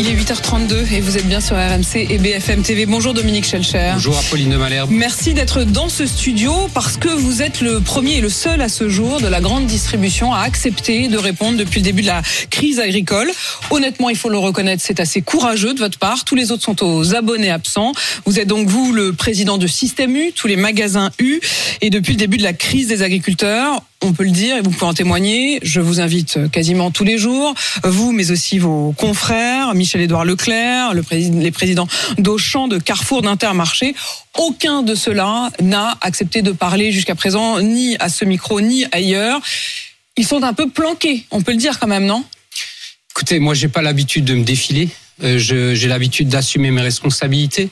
[0.00, 2.86] Il est 8h32 et vous êtes bien sur RMC et BFM TV.
[2.86, 3.90] Bonjour Dominique Schelcher.
[3.94, 4.92] Bonjour Apolline de Malherbe.
[4.92, 8.68] Merci d'être dans ce studio parce que vous êtes le premier et le seul à
[8.68, 12.22] ce jour de la grande distribution à accepter de répondre depuis le début de la
[12.48, 13.28] crise agricole.
[13.70, 16.24] Honnêtement, il faut le reconnaître, c'est assez courageux de votre part.
[16.24, 17.90] Tous les autres sont aux abonnés absents.
[18.24, 21.40] Vous êtes donc vous le président de Système U, tous les magasins U.
[21.80, 24.70] Et depuis le début de la crise des agriculteurs, on peut le dire et vous
[24.70, 25.58] pouvez en témoigner.
[25.62, 31.02] Je vous invite quasiment tous les jours, vous, mais aussi vos confrères, Michel-Édouard Leclerc, le
[31.02, 31.88] président, les présidents
[32.18, 33.94] d'Auchan, de Carrefour, d'Intermarché.
[34.36, 39.40] Aucun de ceux-là n'a accepté de parler jusqu'à présent, ni à ce micro, ni ailleurs.
[40.16, 42.24] Ils sont un peu planqués, on peut le dire quand même, non?
[43.10, 44.88] Écoutez, moi j'ai pas l'habitude de me défiler.
[45.22, 47.70] Euh, J'ai l'habitude d'assumer mes responsabilités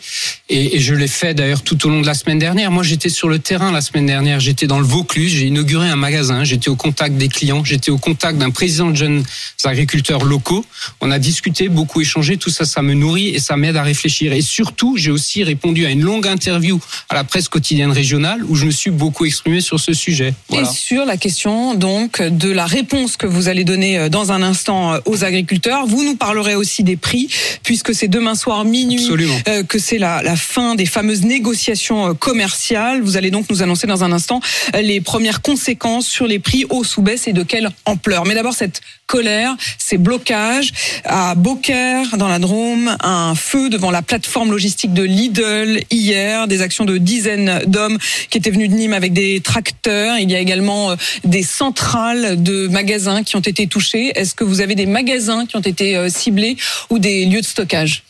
[0.49, 2.71] et, et je l'ai fait d'ailleurs tout au long de la semaine dernière.
[2.71, 5.97] Moi j'étais sur le terrain la semaine dernière, j'étais dans le Vaucluse, j'ai inauguré un
[5.97, 9.25] magasin, j'étais au contact des clients, j'étais au contact d'un président de jeunes
[9.65, 10.65] agriculteurs locaux.
[11.01, 14.33] On a discuté, beaucoup échangé, tout ça ça me nourrit et ça m'aide à réfléchir.
[14.33, 18.55] Et surtout j'ai aussi répondu à une longue interview à la presse quotidienne régionale où
[18.57, 20.35] je me suis beaucoup exprimé sur ce sujet.
[20.49, 20.69] Voilà.
[20.69, 24.43] Et sur la question donc de la réponse que vous allez donner euh, dans un
[24.43, 27.29] instant euh, aux agriculteurs, vous nous parlerez aussi des prix,
[27.63, 29.09] puisque c'est demain soir minuit
[29.49, 33.03] euh, que c'est la, la fin des fameuses négociations euh, commerciales.
[33.03, 34.41] Vous allez donc nous annoncer dans un instant
[34.75, 38.25] euh, les premières conséquences sur les prix hausse ou baisse et de quelle ampleur.
[38.25, 40.73] Mais d'abord cette colère, ces blocages
[41.05, 46.61] à Beaucaire dans la Drôme, un feu devant la plateforme logistique de Lidl hier, des
[46.61, 47.99] actions de dizaines d'hommes
[48.31, 50.19] qui étaient venus de Nîmes avec des tracteurs.
[50.19, 54.11] Il y a également des centrales de magasins qui ont été touchés.
[54.17, 56.57] Est-ce que vous avez des magasins qui ont été ciblés
[56.91, 58.03] ou des lieux de stockage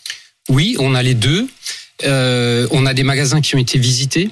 [0.49, 1.47] Oui, on a les deux.
[2.05, 4.31] Euh, on a des magasins qui ont été visités.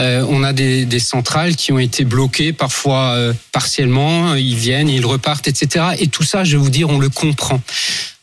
[0.00, 4.34] Euh, on a des, centrales qui ont été bloquées, parfois euh, partiellement.
[4.34, 5.86] Ils viennent, ils repartent, etc.
[5.98, 7.60] Et tout ça, je vais vous dire, on le comprend.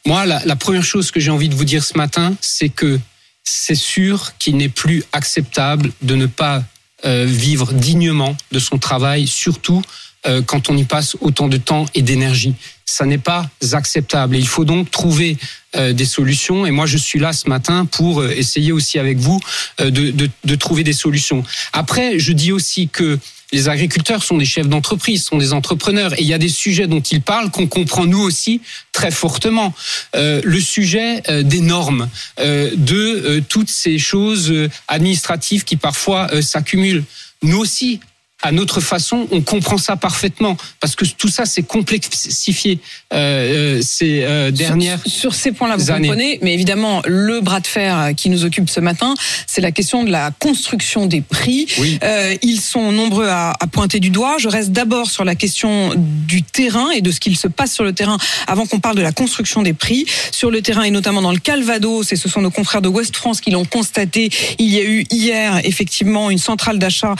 [0.05, 2.99] Moi, la, première chose que j'ai envie de vous dire ce matin, c'est que
[3.43, 6.63] c'est sûr qu'il n'est plus acceptable de ne pas
[7.03, 9.81] vivre dignement de son travail, surtout
[10.25, 12.53] euh, quand on y passe autant de temps et d'énergie.
[12.85, 14.35] Ça n'est pas acceptable.
[14.35, 15.37] Et il faut donc trouver
[15.75, 16.65] euh, des solutions.
[16.65, 19.39] Et moi, je suis là ce matin pour euh, essayer aussi avec vous
[19.79, 21.43] euh, de, de, de trouver des solutions.
[21.73, 23.17] Après, je dis aussi que
[23.51, 26.87] les agriculteurs sont des chefs d'entreprise, sont des entrepreneurs, et il y a des sujets
[26.87, 28.61] dont ils parlent qu'on comprend nous aussi
[28.93, 29.73] très fortement.
[30.15, 32.07] Euh, le sujet euh, des normes,
[32.39, 34.53] euh, de euh, toutes ces choses
[34.87, 37.03] administratives qui parfois s'accumulent.
[37.43, 37.99] Nous aussi,
[38.41, 42.79] à notre façon, on comprend ça parfaitement, parce que tout ça, c'est complexifié
[43.13, 44.99] euh, euh, ces euh, dernières.
[45.01, 46.07] Sur, sur ces points-là, vous années.
[46.07, 49.13] comprenez, mais évidemment, le bras de fer qui nous occupe ce matin,
[49.47, 51.67] c'est la question de la construction des prix.
[51.77, 51.99] Oui.
[52.03, 54.37] Euh, ils sont nombreux à, à pointer du doigt.
[54.39, 57.83] Je reste d'abord sur la question du terrain et de ce qu'il se passe sur
[57.83, 60.05] le terrain avant qu'on parle de la construction des prix.
[60.31, 63.15] Sur le terrain et notamment dans le Calvados, et ce sont nos confrères de West
[63.15, 67.15] France qui l'ont constaté, il y a eu hier effectivement une centrale d'achat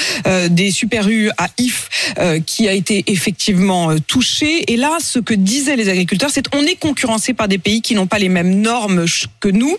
[0.50, 4.72] des super À If euh, qui a été effectivement euh, touchée.
[4.72, 7.95] Et là, ce que disaient les agriculteurs, c'est on est concurrencé par des pays qui
[7.95, 9.05] n'ont pas les mêmes normes
[9.39, 9.77] que nous.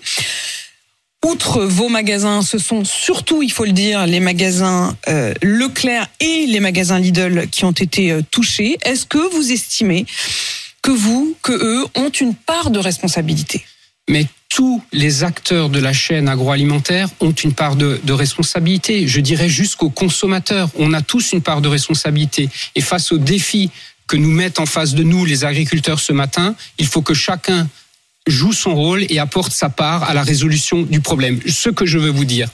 [1.24, 6.46] Outre vos magasins, ce sont surtout, il faut le dire, les magasins euh, Leclerc et
[6.46, 8.76] les magasins Lidl qui ont été touchés.
[8.82, 10.04] Est-ce que vous estimez
[10.82, 13.64] que vous, que eux, ont une part de responsabilité?
[14.08, 19.08] Mais tous les acteurs de la chaîne agroalimentaire ont une part de, responsabilité.
[19.08, 20.68] Je dirais jusqu'aux consommateurs.
[20.76, 22.50] On a tous une part de responsabilité.
[22.74, 23.70] Et face aux défis
[24.06, 27.66] que nous mettent en face de nous les agriculteurs ce matin, il faut que chacun
[28.26, 31.40] joue son rôle et apporte sa part à la résolution du problème.
[31.48, 32.48] Ce que je veux vous dire.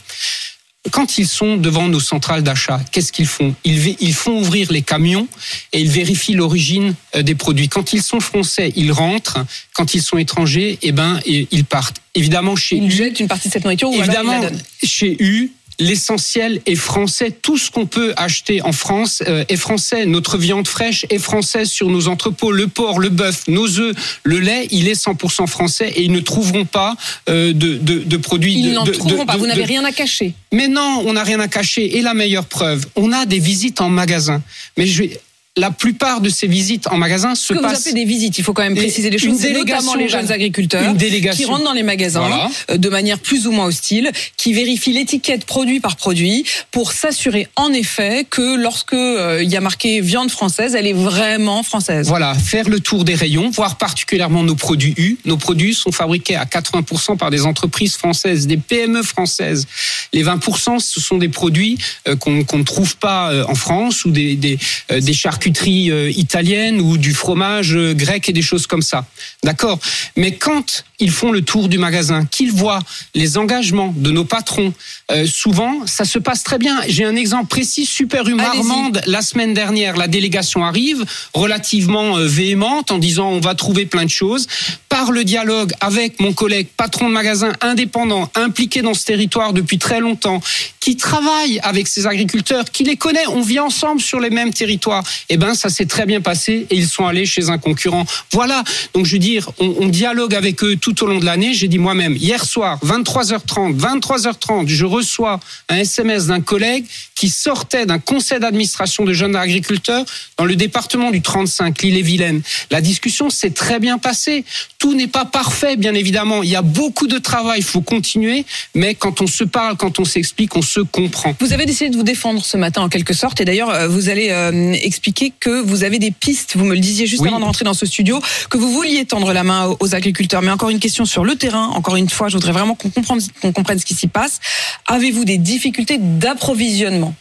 [0.91, 5.29] Quand ils sont devant nos centrales d'achat, qu'est-ce qu'ils font ils, font ouvrir les camions
[5.73, 7.69] et ils vérifient l'origine euh, des produits.
[7.69, 9.39] Quand ils sont français, ils rentrent.
[9.75, 12.01] Quand ils sont étrangers, eh ben, ils partent.
[12.15, 14.51] Évidemment, chez Ils U, jettent une partie de cette nourriture ou alors ils évidemment, la
[14.51, 17.31] donnent chez U, l'essentiel est français.
[17.31, 20.07] Tout ce qu'on peut acheter en France euh, est français.
[20.07, 22.53] Notre viande fraîche est française sur nos entrepôts.
[22.53, 23.95] Le porc, le bœuf, nos œufs,
[24.25, 26.97] le lait, il est 100% français et ils ne trouveront pas
[27.29, 28.55] euh, de, de, de produits.
[28.59, 30.35] Ils n'en trouveront de- pas, vous n'avez rien à cacher.
[30.53, 31.97] mais non, on n'a rien à cacher.
[31.97, 34.43] Et la meilleure preuve, on a des visites en magasin.
[34.77, 35.21] Mais je vais-
[35.59, 38.45] la plupart de ces visites en magasin se que vous passent appelez des visites, il
[38.45, 41.83] faut quand même préciser les choses, notamment les jeunes agriculteurs une qui rentrent dans les
[41.83, 42.49] magasins Voilà.
[42.71, 47.49] euh, de manière plus ou moins hostile, qui vérifient l'étiquette produit par produit pour s'assurer
[47.57, 52.07] en effet que lorsque euh, il y a marqué viande française, elle est vraiment française.
[52.09, 55.17] Voilà, faire le tour des rayons, voir particulièrement nos produits U.
[55.25, 59.67] Nos produits sont fabriqués à 80% par des entreprises françaises, des PME françaises.
[60.13, 64.37] Les 20%, ce sont des produits euh, qu'on ne trouve pas en France ou des,
[64.37, 64.59] des,
[64.91, 65.48] des charcuteries
[65.91, 69.07] euh, italiennes ou du fromage euh, grec et des choses comme ça.
[69.45, 69.79] D'accord?
[70.17, 72.81] Mais quand ils font le tour du magasin, qu'ils voient
[73.15, 74.73] les engagements de nos patrons,
[75.11, 76.81] euh, souvent, ça se passe très bien.
[76.87, 78.35] J'ai un exemple précis, Super Allez-y.
[78.35, 83.87] Marmande, la semaine dernière, la délégation arrive, relativement euh, véhémente, en disant on va trouver
[83.87, 84.47] plein de choses.
[84.91, 89.79] Par le dialogue avec mon collègue patron de magasin indépendant, impliqué dans ce territoire depuis
[89.79, 90.43] très longtemps,
[90.81, 95.05] qui travaille avec ces agriculteurs, qui les connaît, on vit ensemble sur les mêmes territoires.
[95.31, 98.05] Eh ben, ça s'est très bien passé et ils sont allés chez un concurrent.
[98.33, 98.63] Voilà.
[98.95, 101.55] Donc, je veux dire, on, on dialogue avec eux tout au long de l'année.
[101.55, 107.87] J'ai dit moi-même, hier soir, 23h30, 23h30, je reçois un SMS d'un collègue qui sortait
[107.87, 110.05] d'un conseil d'administration de jeunes agriculteurs
[110.37, 112.43] dans le département du 35, l'île-et-Vilaine.
[112.71, 114.45] La discussion s'est très bien passée.
[114.79, 116.43] Tout n'est pas parfait, bien évidemment.
[116.43, 118.45] Il y a beaucoup de travail, il faut continuer.
[118.75, 121.35] Mais quand on se parle, quand on s'explique, on se comprend.
[121.41, 124.09] Vous avez décidé de vous défendre ce matin en quelque sorte et d'ailleurs euh, vous
[124.09, 127.29] allez euh, expliquer que vous avez des pistes, vous me le disiez juste Oui.
[127.29, 128.21] avant de rentrer dans ce studio,
[128.51, 130.43] que vous vouliez tendre la main aux- aux agriculteurs.
[130.43, 133.21] Mais encore une question sur le terrain, encore une fois, je voudrais vraiment qu'on comprenne,
[133.41, 134.41] qu'on comprenne ce qui s'y passe.
[134.87, 137.15] Avez-vous des difficultés d'approvisionnement?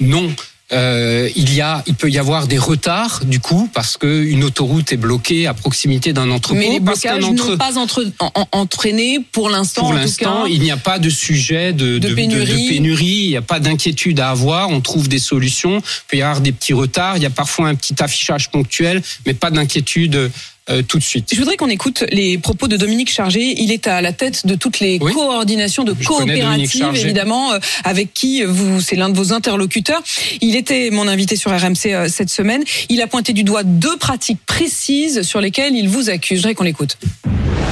[0.00, 0.30] Non.
[0.70, 4.44] Euh, il y a, il peut y avoir des retards du coup parce que une
[4.44, 6.58] autoroute est bloquée à proximité d'un entrepôt.
[6.60, 9.80] Mais les parce qu'un blocages n'ont pas entre, en- en- entraîné pour l'instant.
[9.80, 12.68] Pour l'instant, il n'y a pas de sujet de, De pénurie.
[12.68, 15.78] pénurie, il n'y a pas d'inquiétude à avoir, on trouve des solutions.
[15.78, 19.02] Il peut y avoir des petits retards, il y a parfois un petit affichage ponctuel,
[19.24, 20.30] mais pas d'inquiétude
[20.70, 21.28] euh, tout de suite.
[21.32, 23.54] Je voudrais qu'on écoute les propos de Dominique Chargé.
[23.60, 25.12] Il est à la tête de toutes les Oui.
[25.12, 30.02] coordinations de Je coopératives, évidemment, euh, avec qui vous, c'est l'un de vos interlocuteurs.
[30.40, 32.62] Il était mon invité sur RMC euh, cette semaine.
[32.88, 36.38] Il a pointé du doigt deux pratiques précises sur lesquelles il vous accuse.
[36.38, 36.98] Je voudrais qu'on l'écoute.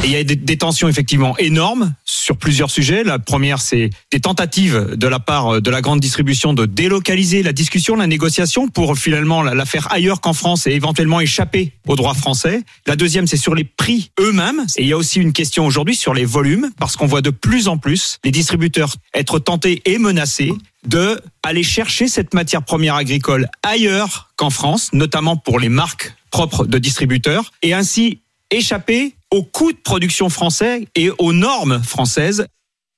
[0.05, 3.03] Il y a des, tensions effectivement énormes sur plusieurs sujets.
[3.03, 7.53] La première, c'est des tentatives de la part de la grande distribution de délocaliser la
[7.53, 11.97] discussion, la négociation pour finalement la la faire ailleurs qu'en France et éventuellement échapper au
[11.97, 12.63] droit français.
[12.87, 14.65] La deuxième, c'est sur les prix eux-mêmes.
[14.77, 17.31] Et il y a aussi une question aujourd'hui sur les volumes parce qu'on voit de
[17.31, 20.53] plus en plus les distributeurs être tentés et menacés
[20.87, 26.67] de aller chercher cette matière première agricole ailleurs qu'en France, notamment pour les marques propres
[26.67, 28.21] de distributeurs, et ainsi
[28.51, 32.47] échapper aux coûts de production français et aux normes françaises.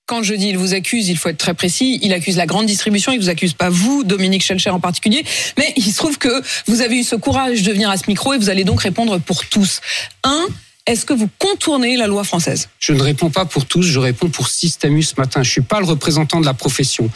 [0.07, 1.99] Quand je dis il vous accuse, il faut être très précis.
[2.03, 5.23] Il accuse la grande distribution, il vous accuse pas vous, Dominique Schelcher en particulier.
[5.59, 8.33] Mais il se trouve que vous avez eu ce courage de venir à ce micro
[8.33, 9.81] et vous allez donc répondre pour tous.
[10.25, 10.47] Un,
[10.87, 12.71] est-ce que vous contournez la loi française?
[12.79, 15.43] Je ne réponds pas pour tous, je réponds pour Systamus ce matin.
[15.43, 17.11] Je suis pas le représentant de la profession.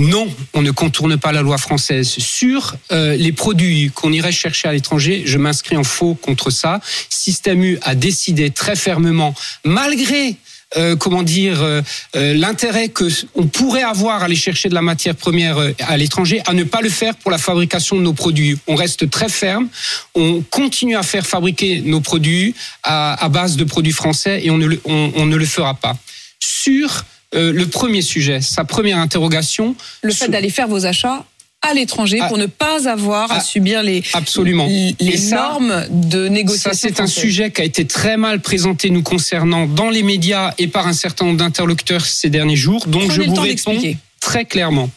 [0.00, 2.08] Non, on ne contourne pas la loi française.
[2.08, 6.80] Sur euh, les produits qu'on irait chercher à l'étranger, je m'inscris en faux contre ça.
[7.10, 10.36] Systamu a décidé très fermement, malgré
[10.78, 11.82] euh, comment dire euh,
[12.14, 16.54] l'intérêt que on pourrait avoir à aller chercher de la matière première à l'étranger, à
[16.54, 18.56] ne pas le faire pour la fabrication de nos produits.
[18.68, 19.68] On reste très ferme,
[20.14, 22.54] on continue à faire fabriquer nos produits
[22.84, 25.94] à, base de produits français et on ne le, on ne le fera pas.
[26.38, 27.04] Sur
[27.34, 31.24] euh, le premier sujet, sa première interrogation, Le fait d'aller faire vos achats
[31.62, 32.28] à l'étranger Ah.
[32.28, 33.40] pour ne pas avoir à Ah.
[33.40, 34.66] subir les, absolument.
[34.66, 36.70] les ça, normes de Ça, négociation.
[36.88, 40.68] c'est un sujet qui a été très mal présenté nous concernant dans les médias et
[40.68, 42.86] par un certain nombre d'interlocuteurs ces derniers jours.
[42.86, 43.80] Donc, Prenez je vous réponds
[44.20, 44.90] très clairement.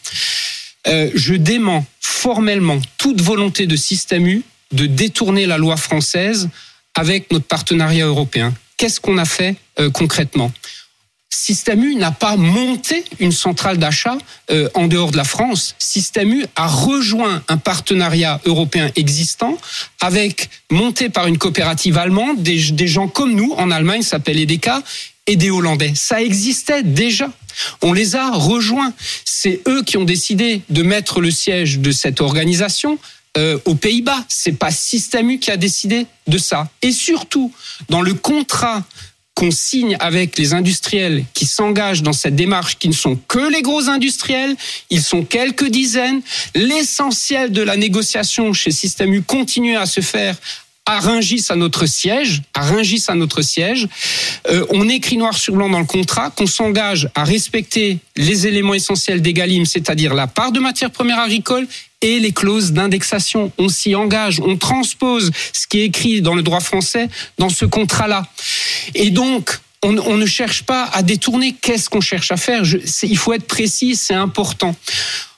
[0.86, 4.42] Euh, je dément formellement toute volonté de Système U
[4.72, 6.48] de détourner la loi française
[6.94, 8.54] avec notre partenariat européen.
[8.76, 10.50] Qu'est-ce qu'on a fait euh, concrètement?
[11.34, 14.16] Système n'a pas monté une centrale d'achat
[14.50, 15.74] euh, en dehors de la France.
[15.80, 19.58] Système a rejoint un partenariat européen existant
[20.00, 24.82] avec monté par une coopérative allemande des, gens comme nous en Allemagne s'appelle Edeka
[25.26, 25.92] et des Hollandais.
[25.96, 27.28] Ça existait déjà.
[27.82, 28.92] On les a rejoints.
[29.24, 32.96] C'est eux qui ont décidé de mettre le siège de cette organisation
[33.36, 34.24] euh, aux Pays-Bas.
[34.28, 36.68] C'est pas Système U qui a décidé de ça.
[36.80, 37.52] Et surtout,
[37.88, 38.84] dans le contrat
[39.34, 43.62] qu'on signe avec les industriels qui s'engagent dans cette démarche, qui ne sont que les
[43.62, 44.56] gros industriels,
[44.90, 46.22] ils sont quelques dizaines.
[46.54, 50.36] L'essentiel de la négociation chez Système U continue à se faire
[50.86, 53.88] à Rungis à notre siège, à Rungis à notre siège.
[54.48, 58.74] Euh, on écrit noir sur blanc dans le contrat qu'on s'engage à respecter les éléments
[58.74, 61.66] essentiels des Galim, c'est-à-dire la part de matières premières agricoles
[62.04, 63.50] et les clauses d'indexation.
[63.56, 67.08] On s'y engage, on transpose ce qui est écrit dans le droit français
[67.38, 68.26] dans ce contrat-là.
[68.94, 71.54] Et donc, on, ne cherche pas à détourner.
[71.60, 72.62] Qu'est-ce qu'on cherche à faire?
[73.02, 74.74] Il faut être précis, c'est important.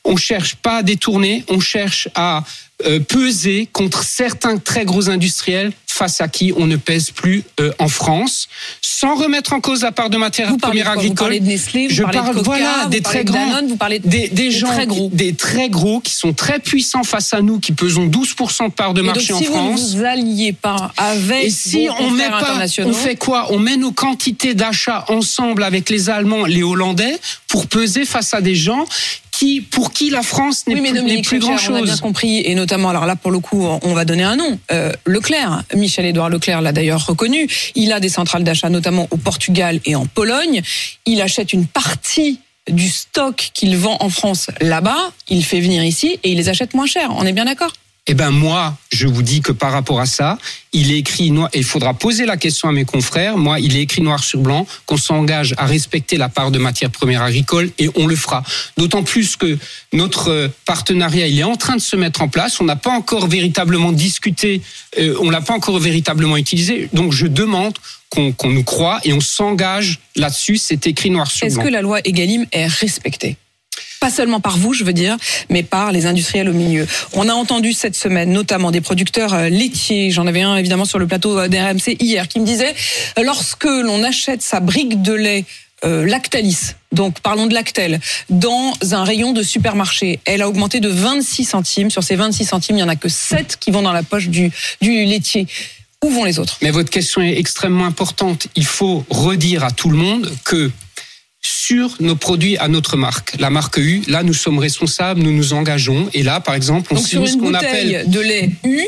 [0.04, 2.44] On cherche pas à détourner, on cherche à
[2.84, 7.72] euh, peser contre certains très gros industriels face à qui on ne pèse plus euh,
[7.78, 8.48] en France,
[8.82, 11.16] sans remettre en cause la part de matière Vous première quoi Vous agricole.
[11.26, 13.30] parlez de Nestlé, vous Je parlez parle, de Coca, voilà, vous des parlez très de
[13.32, 15.08] grands, Danone, vous parlez de- des, des des gens, très gros.
[15.12, 18.92] des très gros qui sont très puissants face à nous, qui pesons 12% de part
[18.94, 19.94] de Et donc, marché en si vous ne France.
[19.94, 23.46] vous alliez pas avec Et si on met pas, on fait quoi?
[23.52, 27.16] On met nos quantités d'achats ensemble avec les Allemands, les Hollandais,
[27.48, 28.84] pour peser face à des gens
[29.36, 31.76] qui, pour qui la France n'est Oui, mais plus, n'est Dominique plus grand Schenker, on
[31.76, 32.00] a bien chose.
[32.00, 34.58] compris, et notamment, alors là, pour le coup, on va donner un nom.
[34.72, 37.46] Euh, Leclerc, Michel-Édouard Leclerc l'a d'ailleurs reconnu.
[37.74, 40.62] Il a des centrales d'achat, notamment au Portugal et en Pologne.
[41.04, 42.40] Il achète une partie
[42.70, 46.74] du stock qu'il vend en France là-bas, il fait venir ici et il les achète
[46.74, 47.10] moins cher.
[47.16, 47.72] On est bien d'accord?
[48.08, 50.38] Eh ben moi, je vous dis que par rapport à ça,
[50.72, 51.48] il est écrit noir.
[51.52, 53.36] Et il faudra poser la question à mes confrères.
[53.36, 56.90] Moi, il est écrit noir sur blanc qu'on s'engage à respecter la part de matières
[56.90, 58.44] premières agricoles et on le fera.
[58.76, 59.58] D'autant plus que
[59.92, 62.60] notre euh, partenariat, il est en train de se mettre en place.
[62.60, 64.62] On n'a pas encore véritablement discuté,
[64.98, 66.88] euh, on l'a pas encore véritablement utilisé.
[66.92, 67.76] Donc je demande
[68.10, 70.58] qu'on qu'on nous croit et on s'engage là-dessus.
[70.58, 71.64] C'est écrit noir sur Est-ce blanc.
[71.64, 73.36] que la loi Egalim est respectée?
[74.00, 75.16] Pas seulement par vous, je veux dire,
[75.48, 76.86] mais par les industriels au milieu.
[77.12, 80.10] On a entendu cette semaine, notamment des producteurs euh, laitiers.
[80.10, 82.74] J'en avais un évidemment sur le plateau euh, d'RMC hier, qui me disait
[83.22, 85.44] lorsque l'on achète sa brique de lait
[85.84, 90.88] euh, Lactalis, donc parlons de Lactel, dans un rayon de supermarché, elle a augmenté de
[90.88, 91.90] 26 centimes.
[91.90, 94.28] Sur ces 26 centimes, il y en a que 7 qui vont dans la poche
[94.28, 95.46] du, du laitier.
[96.02, 96.58] Où vont les autres?
[96.62, 98.48] Mais votre question est extrêmement importante.
[98.54, 100.70] Il faut redire à tout le monde que
[101.40, 105.52] sur nos produits à notre marque, la marque U, là nous sommes responsables, nous nous
[105.52, 106.08] engageons.
[106.12, 108.04] Et là, par exemple, on Donc sur signe ce qu'on appelle.
[108.10, 108.82] de lait U,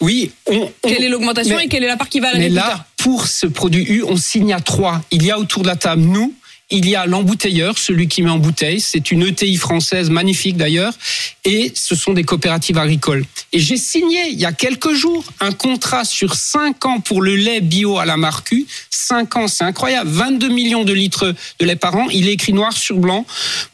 [0.00, 0.54] Oui, on.
[0.82, 2.68] on- quelle est l'augmentation mais- et quelle est la part qui va à mais l'agriculteur
[2.78, 5.02] là, pour ce produit U, on signe à trois.
[5.10, 6.34] Il y a autour de la table nous.
[6.70, 8.78] Il y a l'embouteilleur, celui qui met en bouteille.
[8.80, 10.92] C'est une ETI française, magnifique d'ailleurs.
[11.46, 13.24] Et ce sont des coopératives agricoles.
[13.54, 17.36] Et j'ai signé, il y a quelques jours, un contrat sur 5 ans pour le
[17.36, 18.66] lait bio à la marque U.
[18.98, 20.10] 5 ans, c'est incroyable.
[20.10, 22.08] 22 millions de litres de lait par an.
[22.12, 23.24] Il est écrit noir sur blanc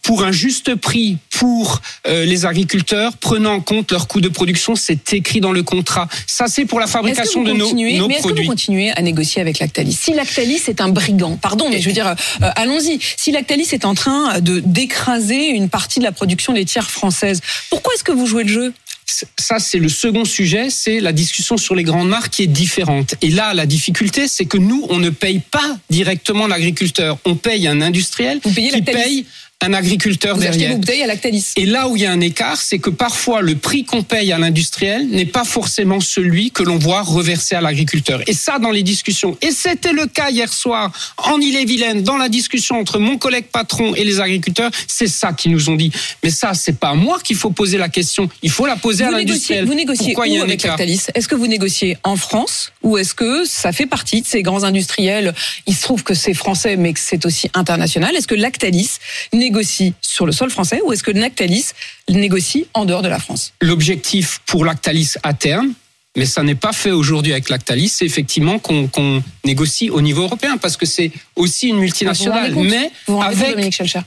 [0.03, 4.77] pour un juste prix pour euh, les agriculteurs, prenant en compte leur coût de production.
[4.77, 6.09] C'est écrit dans le contrat.
[6.27, 8.45] Ça, c'est pour la fabrication de nos, nos mais est-ce que produits.
[8.45, 11.95] vous continuez à négocier avec Lactalis Si Lactalis est un brigand, pardon, mais je veux
[11.95, 12.99] dire, euh, allons-y.
[13.17, 17.41] Si Lactalis est en train de d'écraser une partie de la production laitière française,
[17.71, 18.73] pourquoi est-ce que vous jouez le jeu?
[19.07, 23.15] Ça, c'est le second sujet, c'est la discussion sur les grandes marques qui est différente.
[23.23, 27.19] Et là, la difficulté, c'est que nous, on ne paye pas directement l'agriculteur.
[27.25, 29.27] On paye un industriel Vous payez qui paye
[29.65, 30.71] un agriculteur Vous derrière.
[30.73, 31.53] vos bouteilles à Lactalis.
[31.57, 34.33] Et là où il y a un écart, c'est que parfois le prix qu'on paye
[34.33, 38.21] à l'industriel n'est pas forcément celui que l'on voit reverser à l'agriculteur.
[38.27, 42.29] Et ça, dans les discussions, et c'était le cas hier soir en Ille-et-Vilaine, dans la
[42.29, 45.91] discussion entre mon collègue patron et les agriculteurs, c'est ça qu'ils nous ont dit.
[46.23, 48.29] Mais ça, c'est pas à moi qu'il faut poser la question.
[48.43, 49.65] Il faut la poser à Vous l'industriel.
[49.65, 51.07] vous négociez Pourquoi il y a un avec Lactalis?
[51.15, 54.65] Est-ce que vous négociez en France ou est-ce que ça fait partie de ces grands
[54.65, 55.35] industriels?
[55.67, 58.15] Il se trouve que c'est français, mais que c'est aussi international.
[58.15, 58.99] Est-ce que Lactalis
[59.33, 61.67] négocie sur le sol français ou est-ce que Lactalis
[62.09, 63.53] négocie en dehors de la France?
[63.61, 65.73] L'objectif pour Lactalis à terme,
[66.17, 70.57] mais ça n'est pas fait aujourd'hui avec Lactalis, c'est effectivement qu'on négocie au niveau européen,
[70.59, 73.57] parce que c'est aussi une multinationale, Vous vous mais avec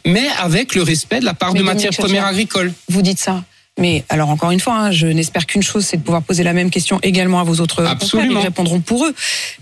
[0.06, 0.30] mais
[0.76, 2.74] le respect de la part Mais de matières premières agricoles.
[2.90, 3.44] Vous dites ça.
[3.80, 6.54] Mais alors encore une fois, hein, je n'espère qu'une chose, c'est de pouvoir poser la
[6.54, 7.92] même question également à vos autres confrères.
[7.92, 8.40] Absolument.
[8.40, 9.14] Ils répondront pour eux.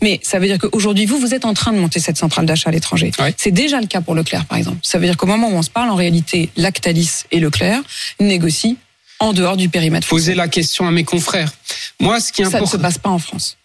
[0.01, 2.69] Mais ça veut dire qu'aujourd'hui, vous, vous êtes en train de monter cette centrale d'achat
[2.69, 3.11] à l'étranger.
[3.19, 3.33] Ouais.
[3.37, 4.77] C'est déjà le cas pour Leclerc, par exemple.
[4.83, 7.81] Ça veut dire qu'au moment où on se parle, en réalité, Lactalis et Leclerc
[8.21, 8.75] négocient
[9.19, 10.21] en dehors du périmètre français.
[10.23, 11.51] Poser la question à mes confrères.
[11.99, 13.57] Moi, ce qui est Ça ne se important, passe pas en France.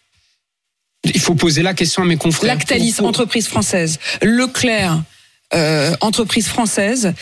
[1.04, 2.54] il faut poser la question à mes confrères.
[2.54, 5.00] Lactalis, pour- entreprise française, Leclerc,
[5.54, 7.14] euh, entreprise française,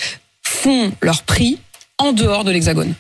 [0.43, 1.59] font leur prix
[1.99, 2.95] en dehors de l'Hexagone.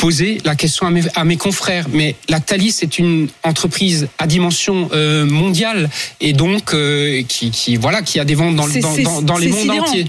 [0.00, 1.86] Poser la question à mes, à mes confrères.
[1.92, 5.90] Mais Lactalis est une entreprise à dimension euh, mondiale
[6.20, 9.86] et donc euh, qui, qui voilà qui a des ventes dans, les mondes sidérant.
[9.86, 10.06] entiers.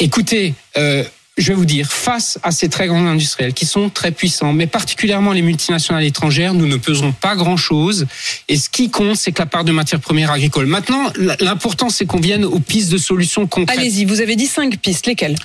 [0.00, 1.04] Écoutez, euh,
[1.38, 4.66] je vais vous dire, face à ces très grands industriels qui sont très puissants, mais
[4.66, 8.06] particulièrement les multinationales étrangères, nous ne peserons pas grand-chose.
[8.48, 10.66] Et ce qui compte, c'est que la part de matières premières agricoles.
[10.66, 11.04] Maintenant,
[11.40, 13.78] l'important, c'est qu'on vienne aux pistes de solutions concrètes.
[13.78, 15.06] Allez-y, vous avez dit cinq pistes.
[15.06, 15.36] Lesquelles?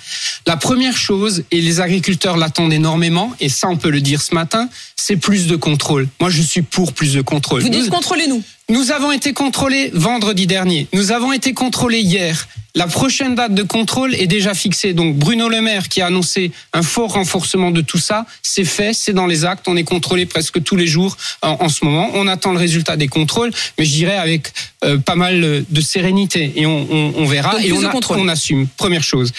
[0.47, 4.33] La première chose, et les agriculteurs l'attendent énormément, et ça on peut le dire ce
[4.33, 6.07] matin, c'est plus de contrôle.
[6.19, 7.61] Moi je suis pour plus de contrôle.
[7.61, 8.41] Vous dites Nous- contrôlez-nous.
[8.69, 10.87] nous avons été contrôlés vendredi dernier.
[10.93, 12.47] Nous avons été contrôlés hier.
[12.75, 14.93] La prochaine date de contrôle est déjà fixée.
[14.93, 18.93] Donc Bruno Le Maire qui a annoncé un fort renforcement de tout ça, c'est fait,
[18.93, 19.67] c'est dans les actes.
[19.67, 22.09] On est contrôlé presque tous les jours en, en ce moment.
[22.15, 24.51] On attend le résultat des contrôles, mais je dirais avec
[24.83, 28.27] euh, pas mal de sérénité et on, on, on verra Donc, et on, a- on
[28.27, 28.67] assume.
[28.75, 29.31] Première chose.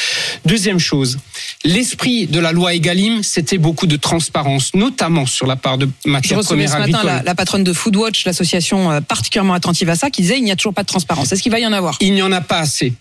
[0.45, 1.19] Deuxième chose,
[1.65, 6.11] l'esprit de la loi Egalim, c'était beaucoup de transparence, notamment sur la part de Je
[6.11, 9.97] matières recevais premières ce matin la, la patronne de Foodwatch, l'association euh, particulièrement attentive à
[9.97, 11.33] ça, qui disait il n'y a toujours pas de transparence.
[11.33, 11.97] Est-ce qu'il va y en avoir?
[12.01, 12.93] Il n'y en a pas assez.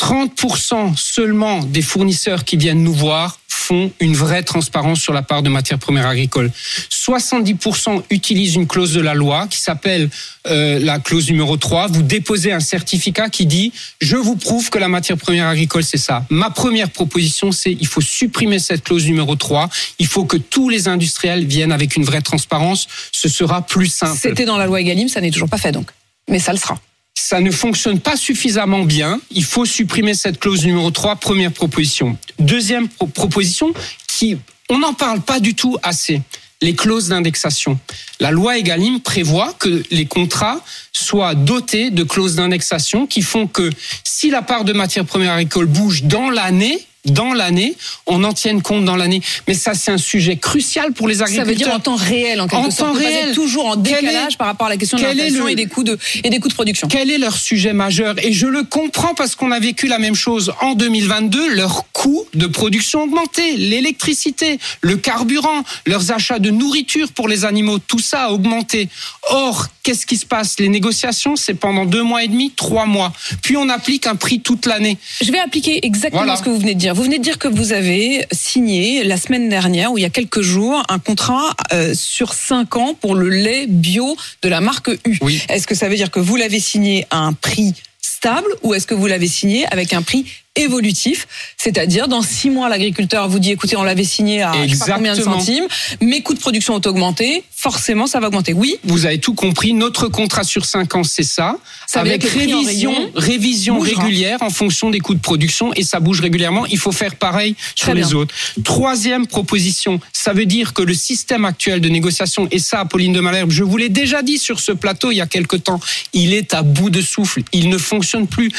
[0.00, 5.42] 30% seulement des fournisseurs qui viennent nous voir font une vraie transparence sur la part
[5.42, 6.50] de matières premières agricoles.
[6.90, 10.08] 70% utilisent une clause de la loi qui s'appelle
[10.46, 11.88] euh, la clause numéro 3.
[11.88, 15.98] Vous déposez un certificat qui dit je vous prouve que la matière première agricole c'est
[15.98, 16.24] ça.
[16.30, 19.68] Ma première proposition c'est il faut supprimer cette clause numéro 3.
[19.98, 22.88] Il faut que tous les industriels viennent avec une vraie transparence.
[23.12, 24.18] Ce sera plus simple.
[24.18, 25.90] C'était dans la loi Egalim, ça n'est toujours pas fait donc.
[26.30, 26.80] Mais ça le sera.
[27.20, 29.20] Ça ne fonctionne pas suffisamment bien.
[29.30, 32.16] Il faut supprimer cette clause numéro 3, première proposition.
[32.38, 33.72] Deuxième pro- proposition,
[34.08, 34.38] qui,
[34.70, 36.22] on n'en parle pas du tout assez.
[36.62, 37.78] Les clauses d'indexation.
[38.20, 40.62] La loi Egalim prévoit que les contrats
[40.92, 43.70] soient dotés de clauses d'indexation qui font que
[44.04, 47.74] si la part de matières premières agricoles bouge dans l'année, dans l'année,
[48.06, 49.22] on en tienne compte dans l'année.
[49.48, 51.46] Mais ça, c'est un sujet crucial pour les Ça agriculteurs.
[51.48, 52.92] veut dire en temps réel, en quelque En sorte.
[52.92, 53.34] temps réel.
[53.34, 55.82] toujours en décalage est- par rapport à la question de l'inflation le- et des coûts
[55.84, 56.88] de et des coûts de production.
[56.88, 58.14] Quel est leur sujet majeur?
[58.24, 61.54] Et je le comprends parce qu'on a vécu la même chose en 2022.
[61.54, 67.44] Leurs coûts de production ont augmenté, l'électricité, le carburant, leurs achats de nourriture pour les
[67.44, 68.88] animaux, tout ça a augmenté.
[69.30, 70.56] Or, qu'est-ce qui se passe?
[70.58, 73.12] Les négociations, c'est pendant deux mois et demi, trois mois.
[73.42, 74.98] Puis on applique un prix toute l'année.
[75.22, 76.36] Je vais appliquer exactement Voilà.
[76.36, 76.89] ce que vous venez de dire.
[76.94, 80.10] Vous venez de dire que vous avez signé la semaine dernière, ou il y a
[80.10, 84.90] quelques jours, un contrat euh, sur cinq ans pour le lait bio de la marque
[85.06, 85.18] U.
[85.20, 85.42] Oui.
[85.48, 88.86] Est-ce que ça veut dire que vous l'avez signé à un prix stable ou est-ce
[88.86, 90.26] que vous l'avez signé avec un prix
[90.56, 91.26] évolutif,
[91.56, 94.96] c'est-à-dire dans six mois l'agriculteur vous dit écoutez on l'avait signé à je sais pas
[94.96, 95.66] combien de centimes,
[96.00, 98.52] mes coûts de production ont augmenté, forcément ça va augmenter.
[98.52, 99.72] Oui, Vous avez tout compris.
[99.74, 101.56] Notre contrat sur cinq ans, c'est ça.
[101.86, 104.02] Ça avec révision, rayon révision bougera.
[104.02, 106.66] régulière en fonction des coûts de production et ça bouge régulièrement.
[106.66, 108.12] Il faut faire pareil sur Très les bien.
[108.16, 108.34] autres.
[108.64, 113.20] Troisième proposition, ça veut dire que le système actuel de négociation, et ça, Pauline de
[113.20, 115.80] Malherbe, je vous l'ai déjà dit sur ce plateau il y a quelque temps,
[116.12, 117.42] il est à bout de souffle.
[117.52, 118.50] Il ne fonctionne plus.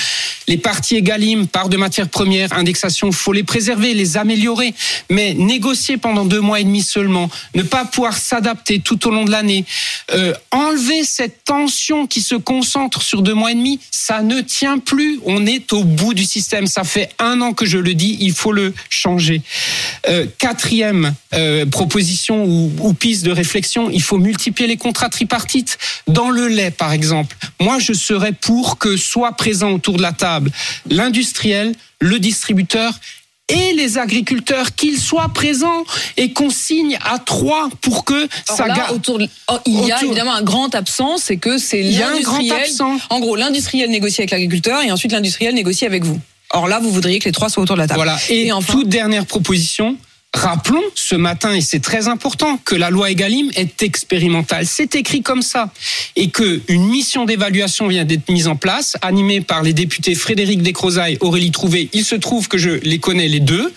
[0.48, 4.74] Les parties égalim, part de matières premières, indexation, faut les préserver, les améliorer.
[5.10, 9.26] Mais négocier pendant deux mois et demi seulement, ne pas pouvoir s'adapter tout au long
[9.26, 9.66] de l'année,
[10.14, 14.78] euh, enlever cette tension qui se concentre sur deux mois et demi, ça ne tient
[14.78, 15.20] plus.
[15.26, 16.66] On est au bout du système.
[16.66, 19.42] Ça fait un an que je le dis, il faut le changer.
[20.08, 25.78] Euh, quatrième euh, proposition ou, ou piste de réflexion, il faut multiplier les contrats tripartites.
[26.08, 30.14] Dans le lait, par exemple, moi je serais pour que soit présent autour de la
[30.14, 30.52] table
[30.90, 32.94] l'industriel, le distributeur
[33.50, 35.84] et les agriculteurs, qu'ils soient présents
[36.16, 38.96] et qu'on signe à trois pour que ça là, garde.
[38.96, 42.70] autour de- oh, il y a autour- évidemment un grand absent, c'est que c'est l'industriel.
[43.10, 46.18] En gros, l'industriel négocie avec l'agriculteur et ensuite l'industriel négocie avec vous.
[46.54, 47.98] Or là, vous voudriez que les trois soient autour de la table.
[47.98, 48.18] Voilà.
[48.30, 49.98] Et, enfin, toute dernière proposition.
[50.34, 54.66] Rappelons ce matin, et c'est très important, que la loi Egalim est expérimentale.
[54.66, 55.70] C'est écrit comme ça.
[56.16, 60.62] Et que une mission d'évaluation vient d'être mise en place, animée par les députés Frédéric
[60.62, 61.90] Descrozaille, Aurélie Trouvé.
[61.92, 63.74] Il se trouve que je les connais les deux.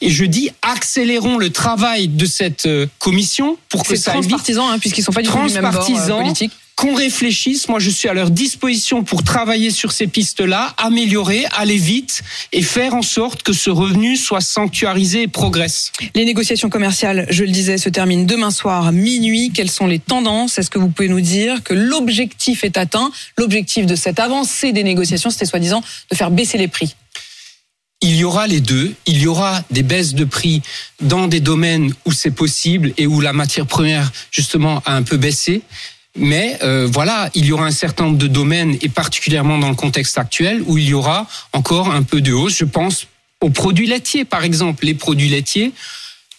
[0.00, 4.68] Et je dis, accélérons le travail de cette euh, commission pour que ça évite transpartisan,
[4.68, 6.52] hein, puisqu'ils sont pas du tout du même bord euh, politique.
[6.82, 7.68] Qu'on réfléchisse.
[7.68, 12.60] Moi, je suis à leur disposition pour travailler sur ces pistes-là, améliorer, aller vite et
[12.60, 15.92] faire en sorte que ce revenu soit sanctuarisé et progresse.
[16.16, 19.52] Les négociations commerciales, je le disais, se terminent demain soir minuit.
[19.54, 20.58] Quelles sont les tendances?
[20.58, 23.12] Est-ce que vous pouvez nous dire que l'objectif est atteint?
[23.38, 26.96] L'objectif de cette avancée des négociations, c'était soi-disant de faire baisser les prix.
[28.04, 28.92] Il y aura les deux.
[29.06, 30.62] Il y aura des baisses de prix
[31.00, 35.16] dans des domaines où c'est possible et où la matière première, justement, a un peu
[35.16, 35.62] baissé.
[36.16, 39.74] Mais euh, voilà, il y aura un certain nombre de domaines, et particulièrement dans le
[39.74, 42.56] contexte actuel, où il y aura encore un peu de hausse.
[42.56, 43.06] Je pense
[43.40, 44.84] aux produits laitiers, par exemple.
[44.84, 45.72] Les produits laitiers,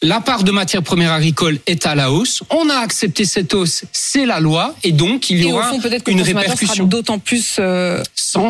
[0.04, 2.44] la part de matières premières agricoles est à la hausse.
[2.50, 5.70] On a accepté cette hausse, c'est la loi, et donc il y Et au aura
[5.70, 8.04] fond, que une répercussion d'autant plus euh,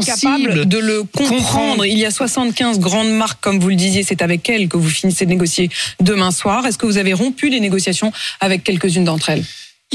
[0.03, 1.37] capable de le comprendre.
[1.37, 1.85] Comprendre.
[1.85, 4.89] Il y a 75 grandes marques, comme vous le disiez, c'est avec elles que vous
[4.89, 5.69] finissez de négocier
[6.01, 6.65] demain soir.
[6.65, 9.45] Est-ce que vous avez rompu les négociations avec quelques-unes d'entre elles?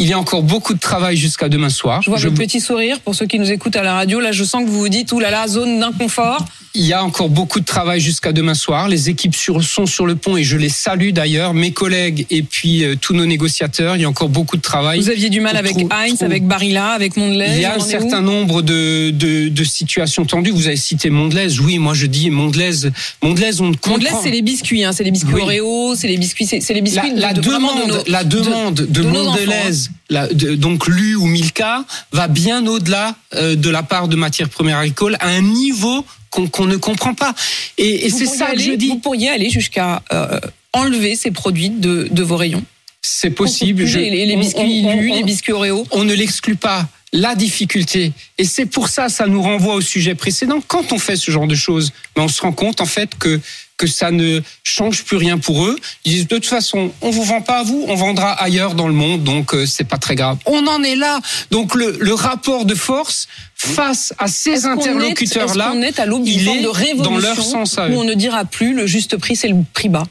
[0.00, 2.02] Il y a encore beaucoup de travail jusqu'à demain soir.
[2.02, 4.20] Je vois Je- votre petit sourire pour ceux qui nous écoutent à la radio.
[4.20, 6.44] Là, je sens que vous vous dites, oulala, zone d'inconfort.
[6.74, 8.88] Il y a encore beaucoup de travail jusqu'à demain soir.
[8.88, 12.42] Les équipes sur, sont sur le pont et je les salue d'ailleurs, mes collègues et
[12.42, 13.96] puis euh, tous nos négociateurs.
[13.96, 15.00] Il y a encore beaucoup de travail.
[15.00, 16.26] Vous aviez du mal avec trop- Heinz, trop.
[16.26, 17.48] avec Barilla, avec Mondelez.
[17.56, 20.50] Il y a un certain nombre de, de, de situations tendues.
[20.52, 21.58] Vous avez cité Mondelez.
[21.58, 22.90] Oui, moi je dis Mondelez.
[23.22, 23.92] Mondelez, on ne comprend.
[23.92, 24.92] Mondelez, c'est les biscuits, hein.
[24.92, 25.40] c'est les biscuits Oui.
[25.42, 29.02] Oreo, c'est les biscuits, c'est les biscuits la, de, demande, de nos- la demande de,
[29.02, 29.88] Mondelez.
[30.11, 34.48] La- de- donc Lu ou Milka, va bien au-delà euh, de la part de matières
[34.48, 37.35] premières agricoles à un niveau qu'on ne comprend pas.
[37.79, 38.88] Et, c'est ça que je dis.
[38.88, 40.38] Vous pourriez aller jusqu'à euh,
[40.72, 42.62] enlever ces produits de, de vos rayons.
[43.01, 43.87] C'est possible.
[43.87, 45.87] Je- les, les on- biscuits on- Lu, on- les biscuits Oreo.
[45.90, 46.87] on ne l'exclut pas.
[47.14, 50.61] La difficulté, et c'est pour ça, ça nous renvoie au sujet précédent.
[50.68, 53.40] Quand on fait ce genre de choses, ben on se rend compte en fait que
[53.78, 55.78] que ça ne change plus rien pour eux.
[56.04, 58.88] Ils disent de toute façon, on vous vend pas à vous, on vendra ailleurs dans
[58.88, 60.36] le monde, donc euh, c'est pas très grave.
[60.44, 61.20] On en est là.
[61.50, 66.00] Donc le, le rapport de force face à ces est- interlocuteurs là, Est-ce qu'on est
[66.00, 67.92] à il est de révolution dans leur sens à eux.
[67.92, 70.04] où on ne dira plus le juste prix, c'est le prix bas?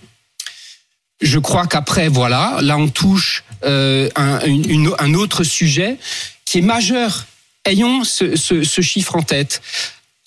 [1.22, 5.98] Je crois qu'après, voilà, là on touche euh, un, une- une- un autre sujet
[6.46, 7.26] qui est majeur.
[7.66, 9.62] Ayons ce, ce- ce chiffre en tête.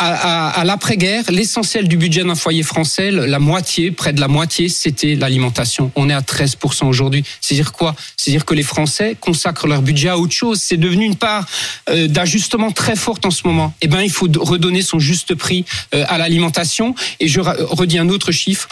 [0.03, 4.29] À, à- à l'après-guerre, l'essentiel du budget d'un foyer français, la moitié, près de la
[4.29, 5.93] moitié, c'était l'alimentation.
[5.95, 7.23] On est à 13% aujourd'hui.
[7.43, 7.95] C'est-à-dire quoi?
[8.17, 10.59] C'est-à-dire que les Français consacrent leur budget à autre chose.
[10.63, 11.47] C'est devenu une part
[11.91, 13.75] euh, d'ajustement très forte en ce moment.
[13.83, 16.95] Eh ben, il faut redonner son juste prix euh, à l'alimentation.
[17.21, 18.69] Et je redis un autre chiffre.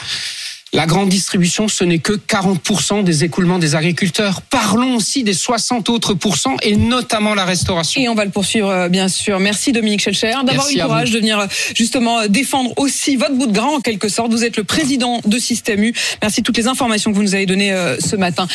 [0.74, 4.42] La grande distribution, ce n'est que 40% des écoulements des agriculteurs.
[4.42, 7.98] Parlons aussi des 60 autres pourcents et notamment la restauration.
[8.02, 9.40] Et on va le poursuivre, euh, bien sûr.
[9.40, 11.14] Merci Dominique Schelcher d'avoir eu le courage vous.
[11.14, 14.30] de venir euh, justement euh, défendre aussi votre bout de gras en quelque sorte.
[14.30, 15.94] Vous êtes le président de Système U.
[16.20, 18.46] Merci de toutes les informations que vous nous avez données ce matin.